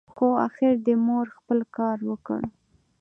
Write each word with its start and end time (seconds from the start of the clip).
خو 0.13 0.27
اخر 0.47 0.73
دي 0.85 0.93
مور 1.05 1.25
خپل 1.37 1.59
کار 1.77 1.97
وکړ! 2.09 2.41